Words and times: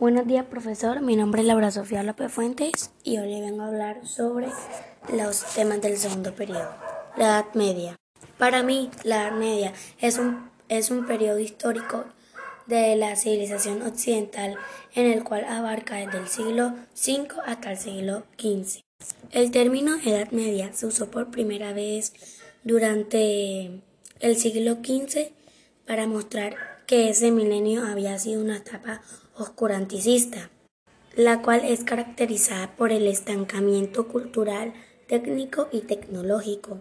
Buenos 0.00 0.26
días, 0.26 0.46
profesor. 0.46 1.02
Mi 1.02 1.14
nombre 1.14 1.42
es 1.42 1.46
Laura 1.46 1.70
Sofía 1.70 2.02
López 2.02 2.32
Fuentes 2.32 2.90
y 3.04 3.18
hoy 3.18 3.28
le 3.28 3.42
vengo 3.42 3.60
a 3.64 3.66
hablar 3.66 4.06
sobre 4.06 4.46
los 5.12 5.44
temas 5.54 5.82
del 5.82 5.98
segundo 5.98 6.34
periodo. 6.34 6.74
La 7.18 7.24
Edad 7.26 7.52
Media. 7.52 7.96
Para 8.38 8.62
mí, 8.62 8.88
la 9.04 9.24
Edad 9.24 9.32
Media 9.32 9.74
es 10.00 10.16
un, 10.16 10.48
es 10.70 10.90
un 10.90 11.04
periodo 11.04 11.38
histórico 11.38 12.06
de 12.64 12.96
la 12.96 13.14
civilización 13.14 13.82
occidental 13.82 14.56
en 14.94 15.04
el 15.04 15.22
cual 15.22 15.44
abarca 15.44 15.96
desde 15.96 16.16
el 16.16 16.28
siglo 16.28 16.72
V 16.96 17.28
hasta 17.44 17.72
el 17.72 17.76
siglo 17.76 18.22
XV. 18.38 18.80
El 19.32 19.50
término 19.50 19.96
Edad 20.02 20.30
Media 20.30 20.72
se 20.72 20.86
usó 20.86 21.10
por 21.10 21.30
primera 21.30 21.74
vez 21.74 22.14
durante 22.64 23.82
el 24.20 24.36
siglo 24.38 24.76
XV 24.82 25.30
para 25.86 26.06
mostrar 26.06 26.79
que 26.90 27.08
ese 27.08 27.30
milenio 27.30 27.84
había 27.86 28.18
sido 28.18 28.42
una 28.42 28.56
etapa 28.56 29.00
oscuranticista, 29.36 30.50
la 31.14 31.40
cual 31.40 31.60
es 31.64 31.84
caracterizada 31.84 32.74
por 32.74 32.90
el 32.90 33.06
estancamiento 33.06 34.08
cultural, 34.08 34.74
técnico 35.06 35.68
y 35.70 35.82
tecnológico, 35.82 36.80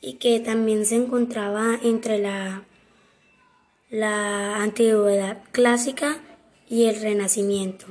y 0.00 0.14
que 0.14 0.40
también 0.40 0.86
se 0.86 0.96
encontraba 0.96 1.78
entre 1.82 2.18
la, 2.18 2.64
la 3.90 4.56
antigüedad 4.62 5.42
clásica 5.52 6.16
y 6.66 6.86
el 6.86 6.98
renacimiento. 7.02 7.88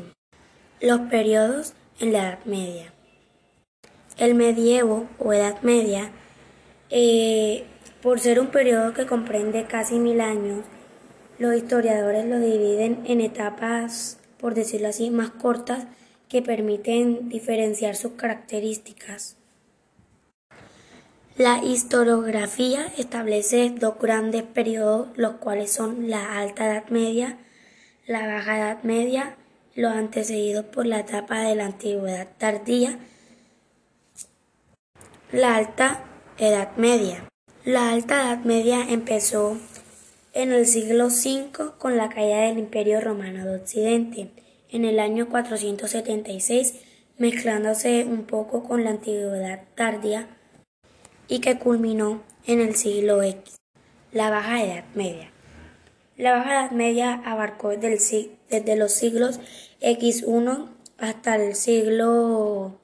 Los 0.81 1.01
periodos 1.11 1.73
en 1.99 2.11
la 2.11 2.21
Edad 2.21 2.45
Media. 2.45 2.91
El 4.17 4.33
medievo 4.33 5.07
o 5.19 5.31
Edad 5.31 5.61
Media, 5.61 6.11
eh, 6.89 7.65
por 8.01 8.19
ser 8.19 8.39
un 8.39 8.47
periodo 8.47 8.95
que 8.95 9.05
comprende 9.05 9.67
casi 9.67 9.99
mil 9.99 10.21
años, 10.21 10.65
los 11.39 11.55
historiadores 11.55 12.25
lo 12.25 12.39
dividen 12.39 13.01
en 13.05 13.21
etapas, 13.21 14.17
por 14.37 14.53
decirlo 14.53 14.89
así, 14.89 15.09
más 15.09 15.31
cortas 15.31 15.85
que 16.27 16.41
permiten 16.41 17.29
diferenciar 17.29 17.95
sus 17.95 18.11
características. 18.11 19.37
La 21.37 21.63
historiografía 21.63 22.85
establece 22.97 23.69
dos 23.69 23.97
grandes 23.97 24.43
periodos, 24.43 25.07
los 25.15 25.35
cuales 25.35 25.71
son 25.71 26.09
la 26.09 26.37
Alta 26.37 26.65
Edad 26.65 26.89
Media, 26.89 27.37
la 28.05 28.27
Baja 28.27 28.57
Edad 28.57 28.83
Media, 28.83 29.37
los 29.73 29.93
antecedidos 29.93 30.65
por 30.65 30.85
la 30.85 30.99
etapa 30.99 31.39
de 31.39 31.55
la 31.55 31.67
Antigüedad 31.67 32.27
Tardía, 32.37 32.99
la 35.31 35.55
Alta 35.55 36.03
Edad 36.37 36.75
Media. 36.75 37.23
La 37.63 37.91
Alta 37.91 38.15
Edad 38.15 38.43
Media 38.43 38.81
empezó 38.89 39.57
en 40.41 40.53
el 40.53 40.65
siglo 40.65 41.07
V 41.07 41.49
con 41.77 41.97
la 41.97 42.07
caída 42.07 42.43
del 42.43 42.59
Imperio 42.59 43.01
Romano 43.01 43.45
de 43.45 43.57
Occidente, 43.57 44.29
en 44.69 44.85
el 44.85 45.01
año 45.01 45.27
476, 45.27 46.75
mezclándose 47.17 48.05
un 48.05 48.23
poco 48.23 48.63
con 48.63 48.85
la 48.85 48.91
antigüedad 48.91 49.63
tardía 49.75 50.29
y 51.27 51.39
que 51.39 51.59
culminó 51.59 52.23
en 52.45 52.61
el 52.61 52.75
siglo 52.75 53.21
X, 53.21 53.57
la 54.13 54.29
Baja 54.29 54.63
Edad 54.63 54.85
Media. 54.95 55.29
La 56.15 56.31
Baja 56.31 56.53
Edad 56.53 56.71
Media 56.71 57.21
abarcó 57.25 57.71
desde, 57.71 58.31
desde 58.49 58.77
los 58.77 58.93
siglos 58.93 59.41
X1 59.81 60.69
hasta 60.97 61.35
el 61.35 61.55
siglo 61.55 62.79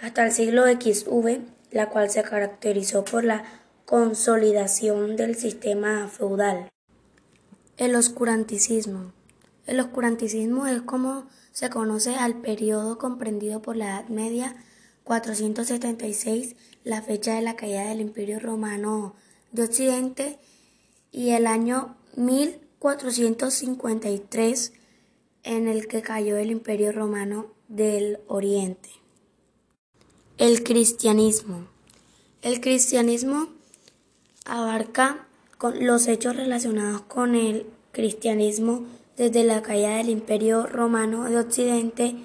hasta 0.00 0.24
el 0.24 0.32
siglo 0.32 0.64
XV, 0.64 1.40
la 1.70 1.90
cual 1.90 2.10
se 2.10 2.22
caracterizó 2.22 3.04
por 3.04 3.22
la 3.22 3.44
consolidación 3.88 5.16
del 5.16 5.34
sistema 5.34 6.06
feudal. 6.08 6.70
El 7.78 7.96
oscuranticismo. 7.96 9.14
El 9.66 9.80
oscuranticismo 9.80 10.66
es 10.66 10.82
como 10.82 11.26
se 11.52 11.70
conoce 11.70 12.14
al 12.14 12.42
periodo 12.42 12.98
comprendido 12.98 13.62
por 13.62 13.78
la 13.78 13.86
Edad 13.86 14.10
Media 14.10 14.62
476, 15.04 16.54
la 16.84 17.00
fecha 17.00 17.36
de 17.36 17.40
la 17.40 17.56
caída 17.56 17.88
del 17.88 18.02
Imperio 18.02 18.40
Romano 18.40 19.14
de 19.52 19.62
Occidente, 19.62 20.38
y 21.10 21.30
el 21.30 21.46
año 21.46 21.96
1453 22.16 24.72
en 25.44 25.66
el 25.66 25.88
que 25.88 26.02
cayó 26.02 26.36
el 26.36 26.50
Imperio 26.50 26.92
Romano 26.92 27.54
del 27.68 28.18
Oriente. 28.26 28.90
El 30.36 30.62
cristianismo. 30.62 31.68
El 32.42 32.60
cristianismo 32.60 33.56
abarca 34.48 35.26
los 35.80 36.08
hechos 36.08 36.36
relacionados 36.36 37.02
con 37.02 37.34
el 37.34 37.66
cristianismo 37.92 38.84
desde 39.16 39.44
la 39.44 39.62
caída 39.62 39.96
del 39.96 40.08
Imperio 40.08 40.66
Romano 40.66 41.24
de 41.24 41.38
Occidente 41.38 42.16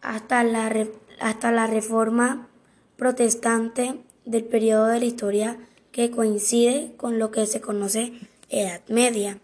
hasta 0.00 0.42
la, 0.42 0.86
hasta 1.20 1.52
la 1.52 1.66
reforma 1.66 2.48
protestante 2.96 4.00
del 4.24 4.44
periodo 4.44 4.86
de 4.86 4.98
la 4.98 5.04
historia 5.04 5.58
que 5.92 6.10
coincide 6.10 6.94
con 6.96 7.18
lo 7.18 7.30
que 7.30 7.46
se 7.46 7.60
conoce 7.60 8.12
Edad 8.48 8.80
Media. 8.88 9.38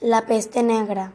La 0.00 0.26
peste 0.26 0.62
negra. 0.62 1.14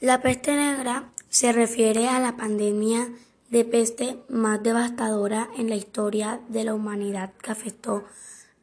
La 0.00 0.20
peste 0.20 0.54
negra 0.54 1.10
se 1.28 1.52
refiere 1.52 2.08
a 2.08 2.18
la 2.18 2.36
pandemia 2.36 3.08
de 3.50 3.64
peste 3.64 4.18
más 4.28 4.62
devastadora 4.62 5.48
en 5.56 5.68
la 5.68 5.76
historia 5.76 6.40
de 6.48 6.64
la 6.64 6.74
humanidad 6.74 7.32
que 7.42 7.50
afectó 7.50 8.04